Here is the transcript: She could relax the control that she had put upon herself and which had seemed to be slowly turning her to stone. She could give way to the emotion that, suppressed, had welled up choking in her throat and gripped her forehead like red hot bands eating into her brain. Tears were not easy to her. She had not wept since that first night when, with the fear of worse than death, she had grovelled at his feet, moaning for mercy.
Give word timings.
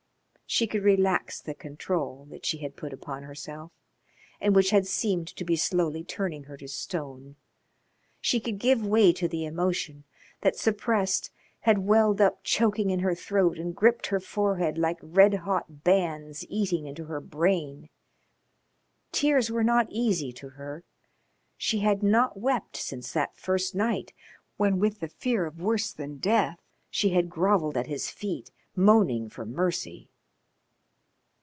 She 0.51 0.67
could 0.67 0.83
relax 0.83 1.39
the 1.39 1.53
control 1.53 2.27
that 2.29 2.45
she 2.45 2.57
had 2.57 2.75
put 2.75 2.91
upon 2.91 3.23
herself 3.23 3.71
and 4.41 4.53
which 4.53 4.71
had 4.71 4.85
seemed 4.85 5.29
to 5.37 5.45
be 5.45 5.55
slowly 5.55 6.03
turning 6.03 6.43
her 6.43 6.57
to 6.57 6.67
stone. 6.67 7.37
She 8.19 8.41
could 8.41 8.59
give 8.59 8.85
way 8.85 9.13
to 9.13 9.29
the 9.29 9.45
emotion 9.45 10.03
that, 10.41 10.57
suppressed, 10.57 11.31
had 11.61 11.85
welled 11.87 12.19
up 12.19 12.43
choking 12.43 12.89
in 12.89 12.99
her 12.99 13.15
throat 13.15 13.57
and 13.57 13.73
gripped 13.73 14.07
her 14.07 14.19
forehead 14.19 14.77
like 14.77 14.97
red 15.01 15.35
hot 15.35 15.85
bands 15.85 16.45
eating 16.49 16.85
into 16.85 17.05
her 17.05 17.21
brain. 17.21 17.87
Tears 19.13 19.49
were 19.49 19.63
not 19.63 19.87
easy 19.89 20.33
to 20.33 20.49
her. 20.49 20.83
She 21.55 21.79
had 21.79 22.03
not 22.03 22.35
wept 22.35 22.75
since 22.75 23.13
that 23.13 23.37
first 23.37 23.73
night 23.73 24.11
when, 24.57 24.79
with 24.79 24.99
the 24.99 25.07
fear 25.07 25.45
of 25.45 25.61
worse 25.61 25.93
than 25.93 26.17
death, 26.17 26.59
she 26.89 27.11
had 27.11 27.29
grovelled 27.29 27.77
at 27.77 27.87
his 27.87 28.09
feet, 28.11 28.51
moaning 28.75 29.29
for 29.29 29.45
mercy. 29.45 30.09